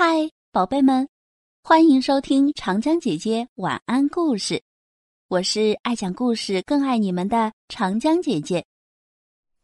[0.00, 1.08] 嗨，宝贝们，
[1.60, 4.62] 欢迎收听长江姐姐晚安故事。
[5.26, 8.64] 我是爱讲故事、更爱你们的长江姐姐。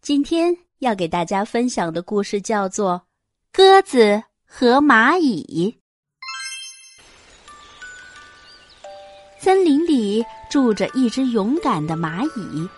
[0.01, 2.95] 今天要给大家分享的故事叫做
[3.53, 5.71] 《鸽子和蚂蚁》。
[9.39, 12.69] 森林里住着一只勇敢的蚂蚁。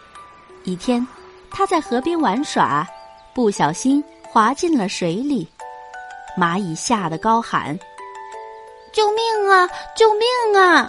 [0.70, 1.08] 一天，
[1.50, 2.86] 它在河边玩耍，
[3.34, 5.48] 不小心滑进了水里。
[6.36, 7.78] 蚂蚁吓得高喊
[8.92, 9.68] ：“救命啊！
[9.96, 10.86] 救命啊！”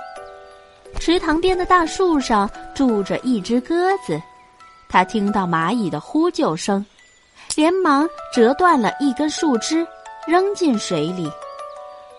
[0.99, 4.21] 池塘边的大树上住着一只鸽子，
[4.89, 6.85] 它听到蚂蚁的呼救声，
[7.55, 9.85] 连忙折断了一根树枝，
[10.25, 11.31] 扔进水里。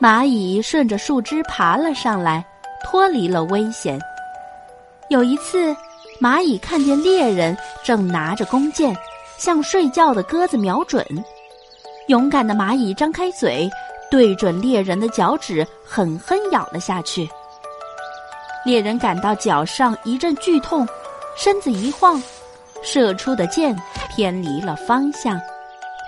[0.00, 2.44] 蚂蚁顺着树枝爬了上来，
[2.84, 3.98] 脱离了危险。
[5.08, 5.74] 有一次，
[6.20, 8.96] 蚂蚁看见猎人正拿着弓箭
[9.38, 11.04] 向睡觉的鸽子瞄准。
[12.08, 13.68] 勇敢的蚂蚁张开嘴，
[14.10, 17.28] 对准猎人的脚趾狠狠咬了下去。
[18.64, 20.88] 猎人感到脚上一阵剧痛，
[21.36, 22.20] 身子一晃，
[22.82, 23.76] 射出的箭
[24.08, 25.38] 偏离了方向，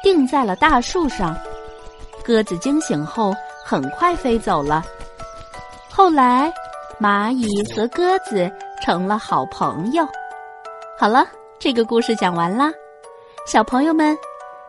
[0.03, 1.37] 定在了大树上。
[2.25, 4.83] 鸽子惊醒后，很快飞走了。
[5.91, 6.51] 后来，
[6.99, 8.51] 蚂蚁和鸽子
[8.83, 10.07] 成了好朋友。
[10.99, 11.27] 好了，
[11.59, 12.73] 这个故事讲完啦，
[13.47, 14.17] 小朋友们。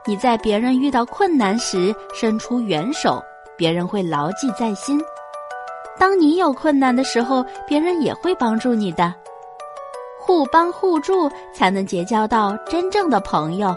[0.06, 3.24] 你在别人遇到困难时伸出援手，
[3.56, 4.98] 别人会牢记在心；
[6.00, 9.14] 当你有困难的时候，别人也会帮助你的。
[10.20, 13.76] 互帮互助，才能结交到真正的朋友。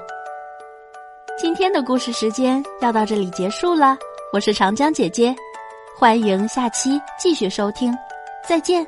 [1.36, 3.96] 今天的故事时间要到这里结束了，
[4.32, 5.34] 我是长江姐姐，
[5.98, 7.92] 欢迎下期继续收听，
[8.48, 8.86] 再见。